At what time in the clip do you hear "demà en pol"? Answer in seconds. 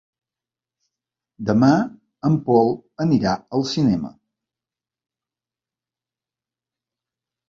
1.49-2.71